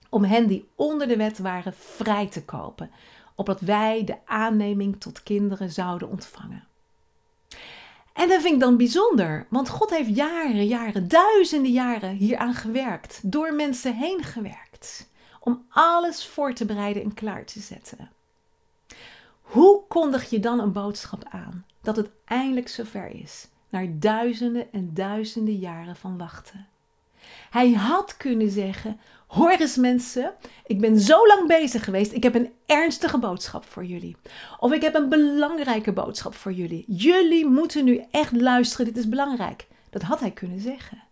om 0.09 0.25
hen 0.25 0.47
die 0.47 0.69
onder 0.75 1.09
de 1.09 1.17
wet 1.17 1.39
waren 1.39 1.75
vrij 1.75 2.27
te 2.27 2.45
kopen, 2.45 2.91
opdat 3.35 3.61
wij 3.61 4.05
de 4.05 4.17
aanneming 4.25 5.01
tot 5.01 5.23
kinderen 5.23 5.71
zouden 5.71 6.09
ontvangen. 6.09 6.65
En 8.13 8.29
dat 8.29 8.41
vind 8.41 8.55
ik 8.55 8.61
dan 8.61 8.77
bijzonder, 8.77 9.47
want 9.51 9.69
God 9.69 9.91
heeft 9.91 10.17
jaren, 10.17 10.67
jaren, 10.67 11.09
duizenden 11.09 11.73
jaren 11.73 12.11
hieraan 12.11 12.55
gewerkt, 12.55 13.21
door 13.23 13.55
mensen 13.55 13.95
heen 13.95 14.23
gewerkt, 14.23 15.09
om 15.41 15.65
alles 15.69 16.27
voor 16.27 16.53
te 16.53 16.65
bereiden 16.65 17.03
en 17.03 17.15
klaar 17.15 17.45
te 17.45 17.61
zetten. 17.61 18.14
Hoe 19.45 19.83
kondig 19.89 20.31
je 20.31 20.41
dan 20.41 20.61
een 20.61 20.73
boodschap 20.73 21.25
aan 21.29 21.67
dat 21.81 21.97
het 21.97 22.11
eindelijk 22.25 22.69
zover 22.69 23.11
is, 23.11 23.49
na 23.69 23.87
duizenden 23.91 24.73
en 24.73 24.91
duizenden 24.95 25.57
jaren 25.57 25.97
van 25.97 26.19
wachten? 26.19 26.67
Hij 27.51 27.73
had 27.73 28.17
kunnen 28.17 28.51
zeggen: 28.51 29.01
Hoor 29.27 29.51
eens 29.51 29.77
mensen, 29.77 30.35
ik 30.67 30.81
ben 30.81 31.01
zo 31.01 31.27
lang 31.27 31.47
bezig 31.47 31.85
geweest. 31.85 32.13
Ik 32.13 32.23
heb 32.23 32.35
een 32.35 32.53
ernstige 32.67 33.19
boodschap 33.19 33.65
voor 33.65 33.85
jullie. 33.85 34.17
Of 34.59 34.73
ik 34.73 34.83
heb 34.83 34.95
een 34.95 35.09
belangrijke 35.09 35.93
boodschap 35.93 36.35
voor 36.35 36.53
jullie. 36.53 36.85
Jullie 36.87 37.47
moeten 37.47 37.85
nu 37.85 38.05
echt 38.11 38.33
luisteren, 38.33 38.87
dit 38.87 38.97
is 38.97 39.09
belangrijk. 39.09 39.67
Dat 39.91 40.03
had 40.03 40.21
hij 40.21 40.31
kunnen 40.31 40.61
zeggen. 40.61 41.03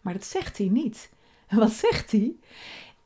Maar 0.00 0.12
dat 0.12 0.24
zegt 0.24 0.58
hij 0.58 0.68
niet. 0.68 1.10
Wat 1.50 1.72
zegt 1.72 2.10
hij? 2.10 2.34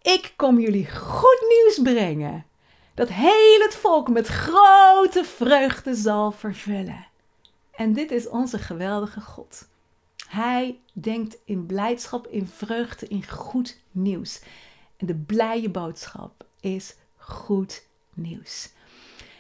Ik 0.03 0.33
kom 0.37 0.61
jullie 0.61 0.91
goed 0.91 1.47
nieuws 1.49 1.95
brengen. 1.95 2.45
Dat 3.01 3.09
heel 3.09 3.61
het 3.61 3.75
volk 3.75 4.09
met 4.09 4.27
grote 4.27 5.25
vreugde 5.25 5.95
zal 5.95 6.31
vervullen. 6.33 7.07
En 7.71 7.93
dit 7.93 8.11
is 8.11 8.29
onze 8.29 8.59
geweldige 8.59 9.21
God. 9.21 9.69
Hij 10.29 10.79
denkt 10.93 11.37
in 11.45 11.67
blijdschap, 11.67 12.27
in 12.27 12.47
vreugde, 12.47 13.09
in 13.09 13.29
goed 13.29 13.79
nieuws. 13.91 14.41
En 14.97 15.07
de 15.07 15.15
blije 15.15 15.71
boodschap 15.71 16.45
is 16.61 16.95
goed 17.17 17.87
nieuws. 18.15 18.71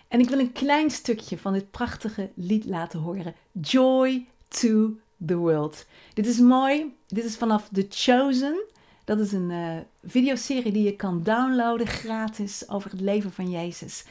En 0.08 0.20
ik 0.20 0.28
wil 0.28 0.38
een 0.38 0.52
klein 0.52 0.90
stukje 0.90 1.38
van 1.38 1.52
dit 1.52 1.70
prachtige 1.70 2.30
lied 2.34 2.64
laten 2.64 3.00
horen. 3.00 3.34
Joy 3.52 4.26
to 4.48 4.96
the 5.26 5.36
World. 5.36 5.86
Dit 6.14 6.26
is 6.26 6.38
mooi. 6.38 6.96
Dit 7.06 7.24
is 7.24 7.36
vanaf 7.36 7.68
The 7.72 7.86
Chosen. 7.88 8.62
Dat 9.10 9.18
is 9.18 9.32
een 9.32 9.50
uh, 9.50 9.76
videoserie 10.04 10.72
die 10.72 10.82
je 10.82 10.96
kan 10.96 11.22
downloaden 11.22 11.86
gratis 11.86 12.68
over 12.68 12.90
het 12.90 13.00
leven 13.00 13.32
van 13.32 13.50
Jezus. 13.50 14.04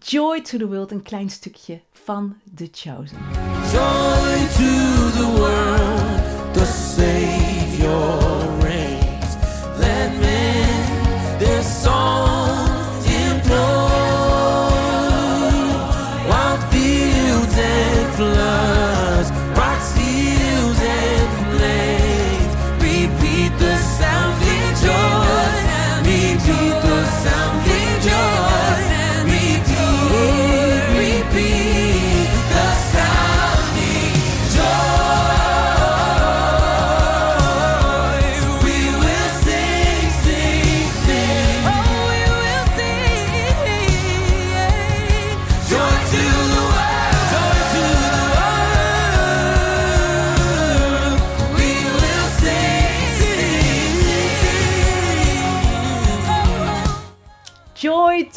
Joy 0.00 0.40
to 0.40 0.58
the 0.58 0.66
World, 0.66 0.90
een 0.90 1.02
klein 1.02 1.30
stukje 1.30 1.80
van 1.92 2.36
The 2.54 2.68
Chosen. 2.72 3.18
Joy 3.72 4.46
to 4.56 5.10
the 5.18 5.32
world, 5.36 6.54
the 6.54 6.64
Savior. 6.64 8.37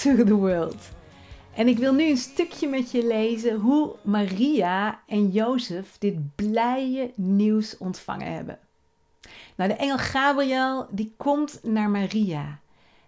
To 0.01 0.23
the 0.23 0.35
world. 0.35 0.89
En 1.53 1.67
ik 1.67 1.77
wil 1.77 1.93
nu 1.93 2.09
een 2.09 2.17
stukje 2.17 2.67
met 2.67 2.91
je 2.91 3.07
lezen 3.07 3.59
hoe 3.59 3.95
Maria 4.01 4.99
en 5.07 5.29
Jozef 5.29 5.97
dit 5.99 6.35
blije 6.35 7.11
nieuws 7.15 7.77
ontvangen 7.77 8.33
hebben. 8.33 8.59
Nou, 9.55 9.69
de 9.69 9.75
engel 9.75 9.97
Gabriel 9.97 10.87
die 10.91 11.13
komt 11.17 11.59
naar 11.63 11.89
Maria. 11.89 12.59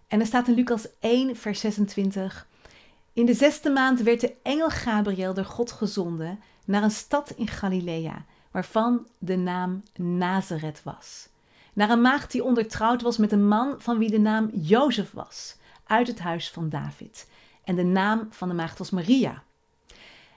En 0.08 0.20
er 0.20 0.26
staat 0.26 0.48
in 0.48 0.54
Lucas 0.54 0.88
1, 1.00 1.36
vers 1.36 1.60
26. 1.60 2.48
In 3.14 3.26
de 3.26 3.34
zesde 3.34 3.70
maand 3.70 4.02
werd 4.02 4.22
de 4.22 4.36
engel 4.44 4.70
Gabriel 4.70 5.34
door 5.34 5.46
God 5.46 5.72
gezonden 5.72 6.40
naar 6.66 6.84
een 6.84 6.92
stad 6.92 7.30
in 7.30 7.48
Galilea, 7.48 8.26
waarvan 8.52 9.08
de 9.18 9.36
naam 9.36 9.84
Nazareth 9.96 10.82
was. 10.84 11.28
Naar 11.74 11.90
een 11.90 12.02
maagd 12.02 12.32
die 12.32 12.44
ondertrouwd 12.44 13.02
was 13.02 13.18
met 13.18 13.32
een 13.32 13.48
man 13.48 13.76
van 13.78 13.98
wie 13.98 14.10
de 14.10 14.20
naam 14.20 14.50
Jozef 14.54 15.12
was 15.12 15.62
uit 15.84 16.08
het 16.08 16.20
huis 16.20 16.52
van 16.52 16.70
David. 16.70 17.30
En 17.64 17.76
de 17.76 17.84
naam 17.84 18.28
van 18.30 18.48
de 18.48 18.54
maagd 18.54 18.78
was 18.78 18.90
Maria. 18.90 19.44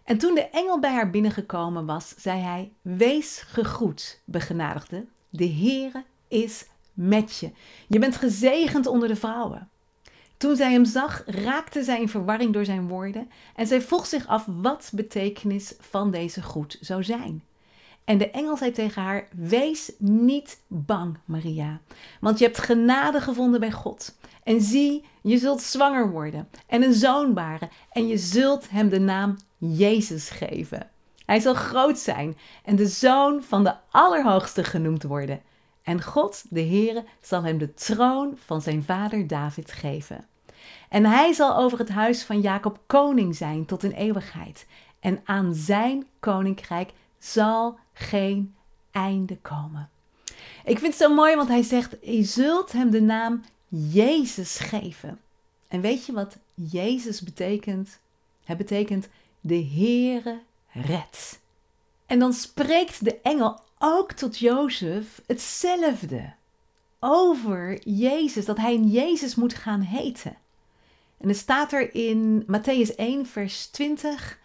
En 0.04 0.18
toen 0.18 0.34
de 0.34 0.48
engel 0.48 0.80
bij 0.80 0.92
haar 0.92 1.10
binnengekomen 1.10 1.86
was, 1.86 2.14
zei 2.16 2.40
hij: 2.40 2.72
Wees 2.82 3.42
gegroet, 3.46 4.22
begenadigde. 4.24 5.06
De 5.30 5.48
Heere 5.48 6.04
is 6.28 6.66
met 6.92 7.38
je. 7.38 7.50
Je 7.86 7.98
bent 7.98 8.16
gezegend 8.16 8.86
onder 8.86 9.08
de 9.08 9.16
vrouwen. 9.16 9.70
Toen 10.36 10.56
zij 10.56 10.72
hem 10.72 10.84
zag, 10.84 11.22
raakte 11.26 11.82
zij 11.82 12.00
in 12.00 12.08
verwarring 12.08 12.52
door 12.52 12.64
zijn 12.64 12.88
woorden 12.88 13.30
en 13.54 13.66
zij 13.66 13.82
vroeg 13.82 14.06
zich 14.06 14.26
af 14.26 14.44
wat 14.46 14.90
betekenis 14.94 15.74
van 15.80 16.10
deze 16.10 16.42
groet 16.42 16.78
zou 16.80 17.04
zijn. 17.04 17.42
En 18.06 18.18
de 18.18 18.30
engel 18.30 18.56
zei 18.56 18.70
tegen 18.70 19.02
haar: 19.02 19.28
Wees 19.36 19.92
niet 19.98 20.62
bang, 20.66 21.18
Maria, 21.24 21.80
want 22.20 22.38
je 22.38 22.44
hebt 22.44 22.58
genade 22.58 23.20
gevonden 23.20 23.60
bij 23.60 23.72
God. 23.72 24.18
En 24.42 24.60
zie, 24.60 25.04
je 25.22 25.38
zult 25.38 25.62
zwanger 25.62 26.10
worden 26.10 26.48
en 26.66 26.82
een 26.82 26.94
zoon 26.94 27.34
baren 27.34 27.70
en 27.90 28.06
je 28.06 28.18
zult 28.18 28.70
hem 28.70 28.88
de 28.88 29.00
naam 29.00 29.36
Jezus 29.58 30.30
geven. 30.30 30.90
Hij 31.24 31.40
zal 31.40 31.54
groot 31.54 31.98
zijn 31.98 32.36
en 32.64 32.76
de 32.76 32.86
zoon 32.86 33.42
van 33.42 33.64
de 33.64 33.74
Allerhoogste 33.90 34.64
genoemd 34.64 35.02
worden. 35.02 35.40
En 35.82 36.02
God, 36.02 36.44
de 36.50 36.62
Heere, 36.62 37.04
zal 37.20 37.42
hem 37.42 37.58
de 37.58 37.74
troon 37.74 38.38
van 38.44 38.62
zijn 38.62 38.82
vader 38.82 39.26
David 39.26 39.72
geven. 39.72 40.26
En 40.88 41.04
hij 41.04 41.32
zal 41.32 41.56
over 41.56 41.78
het 41.78 41.88
huis 41.88 42.24
van 42.24 42.40
Jacob 42.40 42.78
koning 42.86 43.36
zijn 43.36 43.66
tot 43.66 43.82
in 43.82 43.90
eeuwigheid. 43.90 44.66
En 45.00 45.20
aan 45.24 45.54
zijn 45.54 46.06
koninkrijk 46.20 46.92
zal 47.18 47.78
geen 47.92 48.54
einde 48.90 49.36
komen. 49.36 49.90
Ik 50.64 50.78
vind 50.78 50.92
het 50.92 51.02
zo 51.02 51.14
mooi, 51.14 51.36
want 51.36 51.48
hij 51.48 51.62
zegt: 51.62 51.96
Je 52.02 52.24
zult 52.24 52.72
hem 52.72 52.90
de 52.90 53.00
naam 53.00 53.44
Jezus 53.68 54.58
geven. 54.58 55.20
En 55.68 55.80
weet 55.80 56.06
je 56.06 56.12
wat 56.12 56.36
Jezus 56.54 57.20
betekent? 57.20 57.98
Het 58.44 58.56
betekent 58.56 59.08
de 59.40 59.64
Heere 59.64 60.40
redt. 60.72 61.40
En 62.06 62.18
dan 62.18 62.32
spreekt 62.32 63.04
de 63.04 63.20
engel 63.20 63.60
ook 63.78 64.12
tot 64.12 64.38
Jozef 64.38 65.22
hetzelfde 65.26 66.32
over 67.00 67.80
Jezus, 67.84 68.44
dat 68.44 68.56
hij 68.56 68.78
Jezus 68.78 69.34
moet 69.34 69.54
gaan 69.54 69.80
heten. 69.80 70.36
En 71.18 71.28
er 71.28 71.34
staat 71.34 71.72
er 71.72 71.94
in 71.94 72.42
Matthäus 72.42 72.94
1, 72.96 73.26
vers 73.26 73.66
20. 73.66 74.38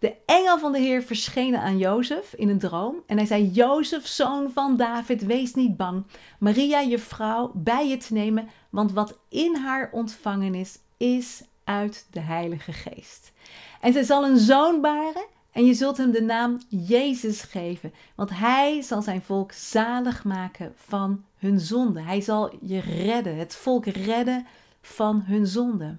De 0.00 0.16
engel 0.26 0.58
van 0.58 0.72
de 0.72 0.78
Heer 0.78 1.02
verschenen 1.02 1.60
aan 1.60 1.78
Jozef 1.78 2.34
in 2.34 2.48
een 2.48 2.58
droom. 2.58 3.02
En 3.06 3.16
hij 3.16 3.26
zei: 3.26 3.46
Jozef, 3.48 4.06
zoon 4.06 4.50
van 4.50 4.76
David, 4.76 5.22
wees 5.26 5.54
niet 5.54 5.76
bang. 5.76 6.04
Maria, 6.38 6.80
je 6.80 6.98
vrouw, 6.98 7.50
bij 7.54 7.88
je 7.88 7.96
te 7.96 8.12
nemen. 8.12 8.48
Want 8.70 8.92
wat 8.92 9.18
in 9.28 9.56
haar 9.56 9.88
ontvangen 9.92 10.54
is, 10.54 10.78
is 10.96 11.42
uit 11.64 12.06
de 12.10 12.20
Heilige 12.20 12.72
Geest. 12.72 13.32
En 13.80 13.92
zij 13.92 14.02
zal 14.02 14.24
een 14.24 14.38
zoon 14.38 14.80
baren 14.80 15.26
En 15.52 15.64
je 15.64 15.74
zult 15.74 15.96
hem 15.96 16.10
de 16.10 16.22
naam 16.22 16.60
Jezus 16.68 17.42
geven, 17.42 17.92
want 18.14 18.30
hij 18.30 18.82
zal 18.82 19.02
zijn 19.02 19.22
volk 19.22 19.52
zalig 19.52 20.24
maken 20.24 20.72
van 20.76 21.24
hun 21.36 21.60
zonde. 21.60 22.00
Hij 22.00 22.20
zal 22.20 22.58
je 22.60 22.80
redden, 22.80 23.36
het 23.36 23.56
volk 23.56 23.86
redden 23.86 24.46
van 24.82 25.22
hun 25.26 25.46
zonde. 25.46 25.96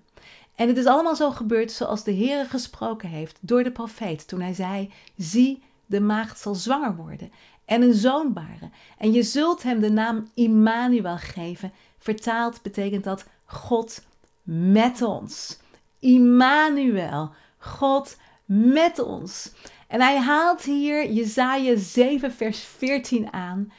En 0.55 0.67
het 0.67 0.77
is 0.77 0.85
allemaal 0.85 1.15
zo 1.15 1.31
gebeurd 1.31 1.71
zoals 1.71 2.03
de 2.03 2.11
Heer 2.11 2.45
gesproken 2.45 3.09
heeft 3.09 3.37
door 3.41 3.63
de 3.63 3.71
profeet 3.71 4.27
toen 4.27 4.41
hij 4.41 4.53
zei: 4.53 4.91
Zie, 5.17 5.63
de 5.85 6.01
maagd 6.01 6.39
zal 6.39 6.55
zwanger 6.55 6.95
worden 6.95 7.31
en 7.65 7.81
een 7.81 7.93
zoon 7.93 8.33
baren. 8.33 8.73
En 8.97 9.11
je 9.11 9.23
zult 9.23 9.63
hem 9.63 9.79
de 9.79 9.91
naam 9.91 10.29
Immanuel 10.33 11.17
geven. 11.17 11.71
Vertaald 11.97 12.61
betekent 12.61 13.03
dat 13.03 13.25
God 13.45 14.03
met 14.43 15.01
ons. 15.01 15.59
Immanuel, 15.99 17.31
God 17.57 18.17
met 18.45 18.99
ons. 18.99 19.51
En 19.87 20.01
hij 20.01 20.17
haalt 20.17 20.61
hier 20.61 21.11
Jezaja 21.11 21.77
7 21.77 22.31
vers 22.33 22.59
14 22.59 23.33
aan. 23.33 23.71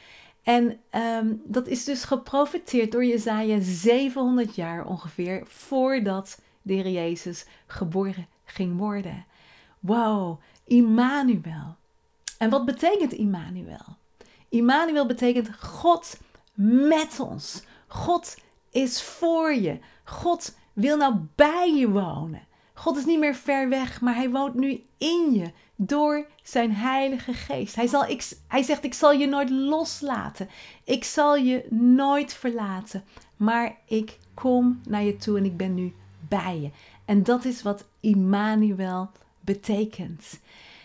En 0.43 0.79
um, 0.95 1.41
dat 1.45 1.67
is 1.67 1.83
dus 1.83 2.03
geprofiteerd 2.03 2.91
door 2.91 3.05
Jezaja 3.05 3.57
700 3.61 4.55
jaar 4.55 4.85
ongeveer 4.85 5.43
voordat 5.45 6.41
de 6.63 6.91
Jezus 6.91 7.45
geboren 7.65 8.27
ging 8.45 8.77
worden. 8.77 9.25
Wow, 9.79 10.39
Immanuel. 10.63 11.75
En 12.37 12.49
wat 12.49 12.65
betekent 12.65 13.13
Immanuel? 13.13 13.97
Immanuel 14.49 15.05
betekent 15.05 15.49
God 15.59 16.19
met 16.53 17.19
ons. 17.19 17.63
God 17.87 18.37
is 18.69 19.01
voor 19.01 19.53
je. 19.53 19.79
God 20.03 20.55
wil 20.73 20.97
nou 20.97 21.15
bij 21.35 21.73
je 21.75 21.89
wonen. 21.89 22.41
God 22.73 22.97
is 22.97 23.05
niet 23.05 23.19
meer 23.19 23.35
ver 23.35 23.69
weg, 23.69 24.01
maar 24.01 24.15
hij 24.15 24.29
woont 24.29 24.53
nu 24.53 24.83
in 24.97 25.33
je 25.33 25.51
door 25.75 26.27
zijn 26.43 26.73
Heilige 26.73 27.33
Geest. 27.33 27.75
Hij, 27.75 27.87
zal, 27.87 28.05
ik, 28.05 28.29
hij 28.47 28.63
zegt: 28.63 28.83
Ik 28.83 28.93
zal 28.93 29.11
je 29.11 29.27
nooit 29.27 29.49
loslaten. 29.49 30.49
Ik 30.83 31.03
zal 31.03 31.35
je 31.35 31.65
nooit 31.69 32.33
verlaten. 32.33 33.03
Maar 33.37 33.77
ik 33.85 34.17
kom 34.33 34.81
naar 34.87 35.03
je 35.03 35.17
toe 35.17 35.37
en 35.37 35.45
ik 35.45 35.57
ben 35.57 35.73
nu 35.73 35.93
En 37.05 37.23
dat 37.23 37.45
is 37.45 37.61
wat 37.61 37.85
Immanuel 37.99 39.09
betekent. 39.39 40.39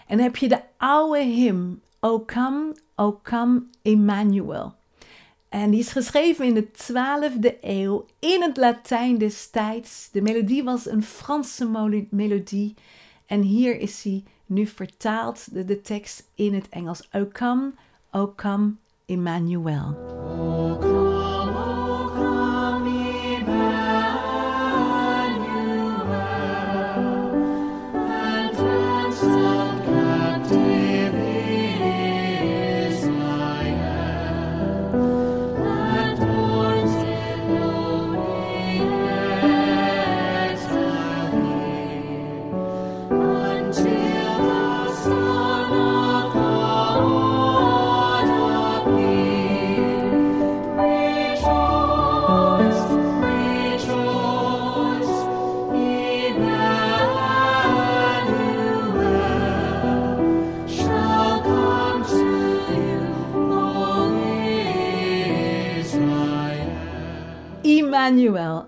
En 0.06 0.18
heb 0.18 0.36
je 0.36 0.48
de 0.48 0.60
oude 0.76 1.22
hymn, 1.22 1.80
O 2.00 2.24
come, 2.24 2.76
O 2.94 3.20
come 3.22 3.62
Emmanuel. 3.82 4.74
En 5.48 5.70
die 5.70 5.80
is 5.80 5.92
geschreven 5.92 6.44
in 6.44 6.54
de 6.54 6.68
12e 6.68 7.60
eeuw 7.60 8.06
in 8.18 8.42
het 8.42 8.56
Latijn 8.56 9.18
destijds. 9.18 10.08
De 10.12 10.22
melodie 10.22 10.64
was 10.64 10.88
een 10.88 11.02
Franse 11.02 12.06
melodie. 12.10 12.74
En 13.26 13.40
hier 13.40 13.80
is 13.80 14.02
hij 14.02 14.24
nu 14.46 14.66
vertaald, 14.66 15.52
de, 15.52 15.64
de 15.64 15.80
tekst 15.80 16.30
in 16.34 16.54
het 16.54 16.68
Engels. 16.68 17.08
O 17.12 17.28
come, 17.32 17.72
O 18.10 18.32
come 18.36 18.72
Emmanuel. 19.06 20.37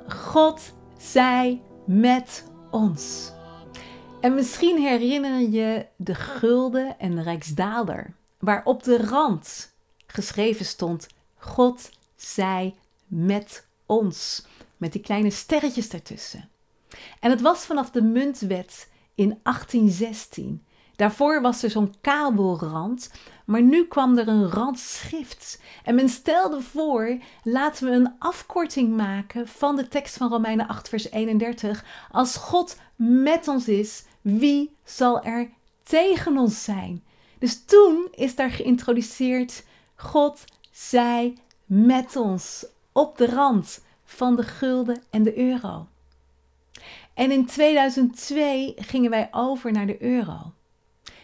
God 0.08 0.74
zij 0.98 1.62
met 1.86 2.50
ons. 2.70 3.32
En 4.20 4.34
misschien 4.34 4.78
herinner 4.78 5.40
je 5.40 5.86
de 5.96 6.14
gulden 6.14 6.98
en 6.98 7.14
de 7.14 7.22
rijksdaalder, 7.22 8.14
waar 8.38 8.64
op 8.64 8.82
de 8.82 9.06
rand 9.06 9.72
geschreven 10.06 10.64
stond: 10.64 11.06
God 11.36 11.90
zij 12.16 12.74
met 13.06 13.66
ons. 13.86 14.46
Met 14.76 14.92
die 14.92 15.02
kleine 15.02 15.30
sterretjes 15.30 15.88
ertussen. 15.88 16.48
En 17.20 17.30
het 17.30 17.40
was 17.40 17.64
vanaf 17.64 17.90
de 17.90 18.02
muntwet 18.02 18.88
in 19.14 19.38
1816. 19.42 20.64
Daarvoor 20.96 21.40
was 21.40 21.62
er 21.62 21.70
zo'n 21.70 21.94
kabelrand, 22.00 23.10
maar 23.50 23.62
nu 23.62 23.86
kwam 23.86 24.18
er 24.18 24.28
een 24.28 24.50
randschrift. 24.50 25.60
En 25.84 25.94
men 25.94 26.08
stelde 26.08 26.60
voor, 26.60 27.18
laten 27.42 27.84
we 27.88 27.94
een 27.94 28.14
afkorting 28.18 28.96
maken 28.96 29.48
van 29.48 29.76
de 29.76 29.88
tekst 29.88 30.16
van 30.16 30.30
Romeinen 30.30 30.68
8, 30.68 30.88
vers 30.88 31.10
31. 31.10 31.84
Als 32.10 32.36
God 32.36 32.76
met 32.96 33.48
ons 33.48 33.68
is, 33.68 34.04
wie 34.20 34.76
zal 34.84 35.22
er 35.22 35.50
tegen 35.82 36.38
ons 36.38 36.64
zijn? 36.64 37.04
Dus 37.38 37.64
toen 37.64 38.08
is 38.10 38.34
daar 38.34 38.50
geïntroduceerd, 38.50 39.64
God 39.96 40.44
zij 40.70 41.36
met 41.66 42.16
ons 42.16 42.66
op 42.92 43.18
de 43.18 43.26
rand 43.26 43.84
van 44.04 44.36
de 44.36 44.42
gulden 44.42 45.02
en 45.10 45.22
de 45.22 45.38
euro. 45.38 45.86
En 47.14 47.30
in 47.30 47.46
2002 47.46 48.74
gingen 48.76 49.10
wij 49.10 49.28
over 49.30 49.72
naar 49.72 49.86
de 49.86 50.02
euro. 50.02 50.52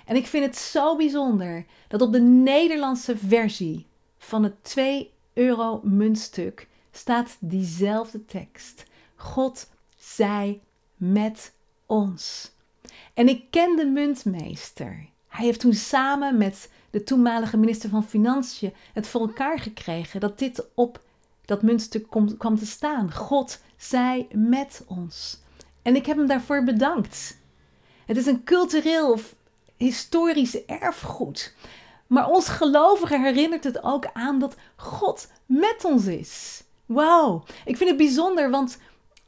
En 0.07 0.16
ik 0.16 0.27
vind 0.27 0.45
het 0.45 0.57
zo 0.57 0.97
bijzonder 0.97 1.64
dat 1.88 2.03
op 2.03 2.12
de 2.12 2.21
Nederlandse 2.21 3.16
versie 3.16 3.87
van 4.19 4.42
het 4.42 4.64
2 4.64 5.12
euro 5.33 5.81
muntstuk 5.85 6.69
staat 6.90 7.37
diezelfde 7.40 8.25
tekst. 8.25 8.85
God 9.14 9.71
zij 9.97 10.61
met 10.97 11.55
ons. 11.87 12.53
En 13.14 13.29
ik 13.29 13.51
ken 13.51 13.77
de 13.77 13.87
muntmeester. 13.87 15.09
Hij 15.29 15.45
heeft 15.45 15.61
toen 15.61 15.75
samen 15.75 16.37
met 16.37 16.71
de 16.90 17.03
toenmalige 17.03 17.57
minister 17.57 17.90
van 17.90 18.05
Financiën 18.05 18.73
het 18.92 19.09
voor 19.09 19.21
elkaar 19.21 19.59
gekregen 19.59 20.21
dat 20.21 20.38
dit 20.38 20.69
op 20.75 21.01
dat 21.45 21.62
muntstuk 21.62 22.07
kwam 22.38 22.57
te 22.57 22.66
staan. 22.66 23.12
God 23.12 23.61
zij 23.77 24.29
met 24.33 24.85
ons. 24.87 25.42
En 25.83 25.97
ik 25.97 26.07
heb 26.07 26.16
hem 26.16 26.27
daarvoor 26.27 26.64
bedankt. 26.64 27.38
Het 28.07 28.16
is 28.16 28.27
een 28.27 28.45
cultureel 28.45 29.19
historisch 29.77 30.65
erfgoed. 30.65 31.55
Maar 32.07 32.29
ons 32.29 32.49
gelovigen 32.49 33.23
herinnert 33.23 33.65
het 33.65 33.83
ook 33.83 34.07
aan 34.12 34.39
dat 34.39 34.57
God 34.77 35.31
met 35.47 35.85
ons 35.85 36.07
is. 36.07 36.65
Wauw, 36.87 37.45
ik 37.65 37.77
vind 37.77 37.89
het 37.89 37.99
bijzonder, 37.99 38.51
want 38.51 38.79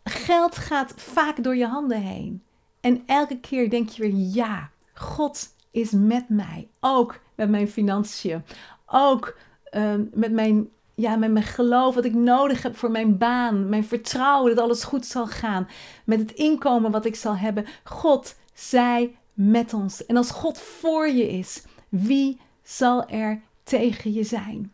geld 0.04 0.56
gaat 0.56 0.92
vaak 0.96 1.42
door 1.42 1.56
je 1.56 1.66
handen 1.66 2.00
heen. 2.00 2.42
En 2.80 3.02
elke 3.06 3.40
keer 3.40 3.70
denk 3.70 3.88
je 3.88 4.02
weer, 4.02 4.14
ja, 4.14 4.70
God 4.94 5.48
is 5.70 5.90
met 5.90 6.28
mij. 6.28 6.68
Ook 6.80 7.20
met 7.34 7.50
mijn 7.50 7.68
financiën. 7.68 8.44
Ook 8.86 9.36
ehm, 9.64 10.04
met, 10.12 10.32
mijn, 10.32 10.68
ja, 10.94 11.16
met 11.16 11.30
mijn 11.30 11.44
geloof 11.44 11.94
wat 11.94 12.04
ik 12.04 12.14
nodig 12.14 12.62
heb 12.62 12.76
voor 12.76 12.90
mijn 12.90 13.18
baan. 13.18 13.68
Mijn 13.68 13.84
vertrouwen 13.84 14.54
dat 14.54 14.64
alles 14.64 14.84
goed 14.84 15.06
zal 15.06 15.26
gaan. 15.26 15.68
Met 16.04 16.18
het 16.18 16.32
inkomen 16.32 16.90
wat 16.90 17.04
ik 17.04 17.16
zal 17.16 17.36
hebben. 17.36 17.66
God, 17.84 18.36
zij 18.54 19.17
met 19.38 19.74
ons. 19.74 20.06
En 20.06 20.16
als 20.16 20.30
God 20.30 20.58
voor 20.58 21.08
je 21.08 21.28
is, 21.28 21.62
wie 21.88 22.40
zal 22.62 23.08
er 23.08 23.40
tegen 23.62 24.12
je 24.12 24.24
zijn? 24.24 24.72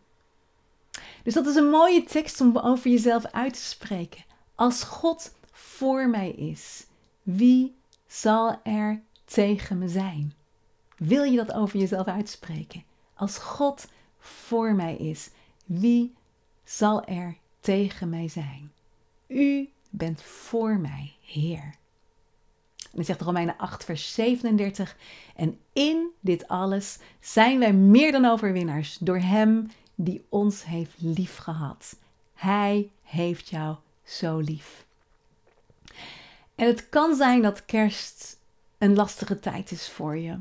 Dus 1.22 1.34
dat 1.34 1.46
is 1.46 1.54
een 1.54 1.70
mooie 1.70 2.04
tekst 2.04 2.40
om 2.40 2.58
over 2.58 2.90
jezelf 2.90 3.24
uit 3.24 3.52
te 3.52 3.62
spreken. 3.62 4.24
Als 4.54 4.82
God 4.82 5.34
voor 5.52 6.08
mij 6.08 6.30
is, 6.30 6.86
wie 7.22 7.74
zal 8.06 8.60
er 8.62 9.00
tegen 9.24 9.78
me 9.78 9.88
zijn? 9.88 10.34
Wil 10.96 11.22
je 11.22 11.36
dat 11.36 11.52
over 11.52 11.78
jezelf 11.78 12.06
uitspreken? 12.06 12.84
Als 13.14 13.38
God 13.38 13.86
voor 14.18 14.74
mij 14.74 14.96
is, 14.96 15.30
wie 15.64 16.14
zal 16.64 17.04
er 17.04 17.36
tegen 17.60 18.08
mij 18.08 18.28
zijn? 18.28 18.72
U 19.26 19.68
bent 19.90 20.22
voor 20.22 20.78
mij, 20.78 21.12
Heer. 21.20 21.74
En 22.96 23.04
zegt 23.04 23.20
Romeinen 23.20 23.56
8, 23.56 23.84
vers 23.84 24.14
37. 24.14 24.96
En 25.36 25.58
in 25.72 26.06
dit 26.20 26.48
alles 26.48 26.98
zijn 27.20 27.58
wij 27.58 27.72
meer 27.72 28.12
dan 28.12 28.24
overwinnaars 28.24 28.98
door 29.00 29.18
Hem 29.18 29.70
die 29.94 30.24
ons 30.28 30.64
heeft 30.64 30.94
liefgehad. 30.98 31.96
Hij 32.34 32.90
heeft 33.02 33.48
jou 33.48 33.76
zo 34.04 34.38
lief. 34.38 34.84
En 36.54 36.66
het 36.66 36.88
kan 36.88 37.14
zijn 37.14 37.42
dat 37.42 37.64
kerst 37.64 38.38
een 38.78 38.94
lastige 38.94 39.40
tijd 39.40 39.70
is 39.70 39.88
voor 39.88 40.16
je. 40.16 40.38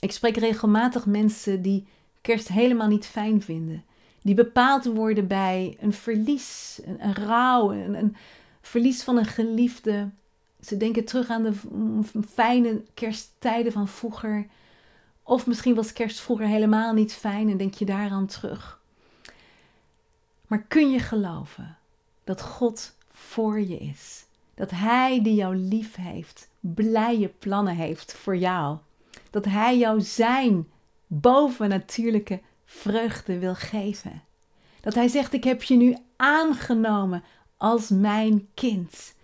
Ik 0.00 0.12
spreek 0.12 0.36
regelmatig 0.36 1.06
mensen 1.06 1.62
die 1.62 1.86
kerst 2.20 2.48
helemaal 2.48 2.88
niet 2.88 3.06
fijn 3.06 3.42
vinden. 3.42 3.84
Die 4.22 4.34
bepaald 4.34 4.84
worden 4.84 5.26
bij 5.26 5.76
een 5.80 5.92
verlies, 5.92 6.80
een, 6.84 7.04
een 7.04 7.14
rouw, 7.14 7.72
een 7.72 8.16
verlies 8.60 9.02
van 9.02 9.16
een 9.16 9.26
geliefde. 9.26 10.10
Ze 10.66 10.76
denken 10.76 11.04
terug 11.04 11.28
aan 11.28 11.42
de 11.42 11.52
fijne 12.28 12.82
kersttijden 12.94 13.72
van 13.72 13.88
vroeger. 13.88 14.46
Of 15.22 15.46
misschien 15.46 15.74
was 15.74 15.92
kerst 15.92 16.20
vroeger 16.20 16.46
helemaal 16.46 16.92
niet 16.92 17.12
fijn 17.12 17.50
en 17.50 17.56
denk 17.56 17.74
je 17.74 17.84
daaraan 17.84 18.26
terug. 18.26 18.80
Maar 20.46 20.62
kun 20.62 20.90
je 20.90 20.98
geloven 20.98 21.76
dat 22.24 22.42
God 22.42 22.94
voor 23.10 23.60
je 23.60 23.76
is? 23.76 24.24
Dat 24.54 24.70
Hij 24.70 25.22
die 25.22 25.34
jou 25.34 25.56
lief 25.56 25.94
heeft, 25.94 26.48
blije 26.60 27.28
plannen 27.28 27.76
heeft 27.76 28.14
voor 28.14 28.36
jou. 28.36 28.78
Dat 29.30 29.44
Hij 29.44 29.78
jou 29.78 30.00
zijn 30.00 30.66
bovennatuurlijke 31.06 32.40
vreugde 32.64 33.38
wil 33.38 33.54
geven. 33.54 34.22
Dat 34.80 34.94
Hij 34.94 35.08
zegt: 35.08 35.32
Ik 35.32 35.44
heb 35.44 35.62
je 35.62 35.76
nu 35.76 35.96
aangenomen 36.16 37.22
als 37.56 37.88
mijn 37.88 38.48
kind. 38.54 39.14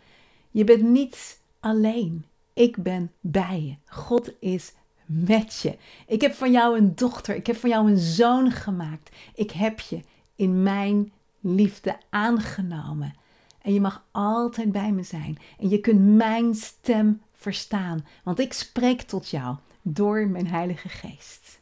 Je 0.53 0.65
bent 0.65 0.83
niet 0.83 1.41
alleen. 1.61 2.25
Ik 2.53 2.77
ben 2.77 3.13
bij 3.21 3.63
je. 3.63 3.95
God 3.95 4.33
is 4.39 4.73
met 5.07 5.61
je. 5.61 5.77
Ik 6.07 6.21
heb 6.21 6.35
van 6.35 6.53
jou 6.53 6.79
een 6.79 6.95
dochter. 6.95 7.35
Ik 7.35 7.47
heb 7.47 7.57
van 7.57 7.71
jou 7.71 7.91
een 7.91 7.99
zoon 7.99 8.51
gemaakt. 8.51 9.11
Ik 9.35 9.51
heb 9.51 9.81
je 9.81 10.01
in 10.37 10.63
mijn 10.63 11.13
liefde 11.41 11.97
aangenomen. 12.11 13.15
En 13.63 13.75
je 13.75 13.81
mag 13.81 14.05
altijd 14.11 14.73
bij 14.73 14.93
me 14.93 15.03
zijn. 15.03 15.39
En 15.59 15.69
je 15.69 15.81
kunt 15.81 16.17
mijn 16.17 16.55
stem 16.55 17.23
verstaan. 17.33 18.07
Want 18.25 18.39
ik 18.39 18.53
spreek 18.53 19.03
tot 19.03 19.29
jou 19.29 19.57
door 19.83 20.27
mijn 20.27 20.47
Heilige 20.47 20.89
Geest. 20.89 21.61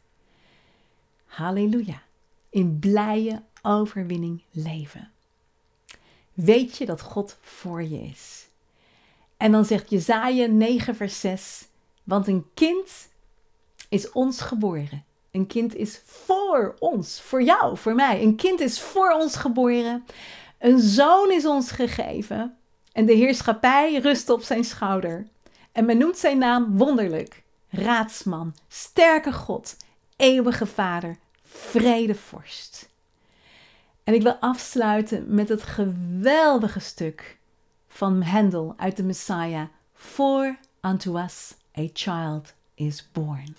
Halleluja. 1.26 2.03
In 2.48 2.79
blije 2.79 3.42
overwinning 3.62 4.42
leven. 4.50 5.11
Weet 6.33 6.76
je 6.76 6.87
dat 6.87 7.00
God 7.00 7.38
voor 7.40 7.83
je 7.83 8.00
is? 8.00 8.48
En 9.40 9.53
dan 9.53 9.64
zegt 9.64 9.90
Jezaja 9.90 10.46
9 10.46 10.96
vers 10.96 11.20
6. 11.20 11.68
Want 12.05 12.29
een 12.29 12.46
kind 12.55 13.09
is 13.88 14.12
ons 14.12 14.40
geboren. 14.40 15.05
Een 15.31 15.46
kind 15.46 15.74
is 15.74 16.03
voor 16.05 16.76
ons, 16.79 17.20
voor 17.20 17.42
jou, 17.42 17.76
voor 17.76 17.94
mij. 17.94 18.22
Een 18.22 18.37
kind 18.37 18.61
is 18.61 18.81
voor 18.81 19.12
ons 19.12 19.37
geboren. 19.37 20.05
Een 20.59 20.79
zoon 20.79 21.31
is 21.31 21.46
ons 21.46 21.70
gegeven. 21.70 22.57
En 22.92 23.07
de 23.07 23.12
heerschappij 23.12 23.98
rust 23.98 24.31
op 24.31 24.42
zijn 24.42 24.64
schouder. 24.64 25.26
En 25.72 25.85
men 25.85 25.98
noemt 25.98 26.18
zijn 26.18 26.38
naam 26.38 26.76
wonderlijk, 26.76 27.42
raadsman, 27.68 28.55
sterke 28.68 29.33
God, 29.33 29.76
eeuwige 30.16 30.66
vader, 30.66 31.16
vredevorst. 31.42 32.88
En 34.05 34.14
ik 34.14 34.22
wil 34.22 34.35
afsluiten 34.35 35.35
met 35.35 35.48
het 35.48 35.62
geweldige 35.62 36.81
stuk 36.81 37.38
van 38.00 38.22
Handel 38.22 38.74
uit 38.76 38.96
de 38.96 39.02
Messiah. 39.02 39.66
For 39.92 40.58
unto 40.82 41.16
us 41.18 41.54
a 41.78 41.88
child 41.92 42.54
is 42.74 43.10
born. 43.12 43.56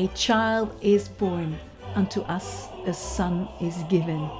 A 0.00 0.08
child 0.14 0.68
is 0.78 1.16
born, 1.16 1.58
unto 1.96 2.24
us 2.28 2.68
a 2.86 2.92
son 2.92 3.48
is 3.58 3.74
given. 3.88 4.30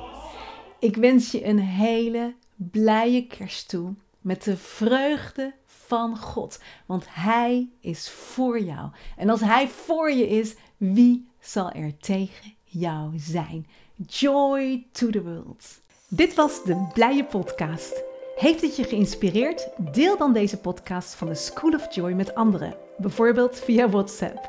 Ik 0.79 0.97
wens 0.97 1.31
je 1.31 1.45
een 1.45 1.59
hele 1.59 2.35
blije 2.57 3.27
kerst 3.27 3.69
toe 3.69 3.95
met 4.21 4.43
de 4.45 4.57
vreugde 4.57 5.53
van 5.67 6.19
God, 6.19 6.61
want 6.87 7.05
Hij 7.09 7.69
is 7.81 8.11
voor 8.11 8.61
jou. 8.61 8.91
En 9.17 9.29
als 9.29 9.41
Hij 9.41 9.69
voor 9.69 10.13
je 10.13 10.29
is, 10.29 10.55
wie 10.77 11.29
zal 11.41 11.71
er 11.71 11.97
tegen 11.97 12.55
jou 12.65 13.13
zijn? 13.17 13.67
Joy 14.07 14.87
to 14.93 15.11
the 15.11 15.23
world. 15.23 15.81
Dit 16.09 16.35
was 16.35 16.65
de 16.65 16.87
Blije 16.93 17.25
Podcast. 17.25 18.03
Heeft 18.37 18.61
het 18.61 18.77
je 18.77 18.85
geïnspireerd? 18.85 19.69
Deel 19.93 20.17
dan 20.17 20.33
deze 20.33 20.57
podcast 20.57 21.15
van 21.15 21.29
de 21.29 21.35
School 21.35 21.73
of 21.73 21.95
Joy 21.95 22.13
met 22.13 22.35
anderen, 22.35 22.75
bijvoorbeeld 22.99 23.59
via 23.59 23.89
WhatsApp. 23.89 24.49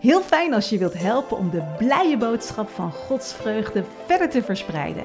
Heel 0.00 0.22
fijn 0.22 0.54
als 0.54 0.68
je 0.68 0.78
wilt 0.78 0.98
helpen 0.98 1.36
om 1.36 1.50
de 1.50 1.62
blije 1.78 2.16
boodschap 2.16 2.68
van 2.68 2.92
Gods 2.92 3.32
vreugde 3.32 3.84
verder 4.06 4.30
te 4.30 4.42
verspreiden. 4.42 5.04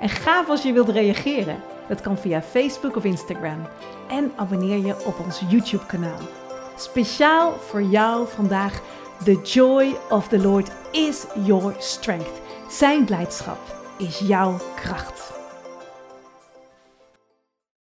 En 0.00 0.08
gaaf 0.08 0.48
als 0.48 0.62
je 0.62 0.72
wilt 0.72 0.88
reageren. 0.88 1.62
Dat 1.88 2.00
kan 2.00 2.18
via 2.18 2.42
Facebook 2.42 2.96
of 2.96 3.04
Instagram. 3.04 3.66
En 4.08 4.32
abonneer 4.36 4.86
je 4.86 5.04
op 5.04 5.18
ons 5.24 5.42
YouTube-kanaal. 5.48 6.18
Speciaal 6.76 7.52
voor 7.52 7.82
jou 7.82 8.28
vandaag: 8.28 8.80
The 9.24 9.40
joy 9.42 9.96
of 10.08 10.28
the 10.28 10.38
Lord 10.38 10.70
is 10.92 11.24
your 11.44 11.74
strength. 11.78 12.40
Zijn 12.70 13.04
blijdschap 13.04 13.58
is 13.98 14.18
jouw 14.18 14.56
kracht. 14.76 15.27